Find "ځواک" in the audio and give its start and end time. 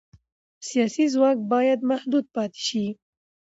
1.13-1.37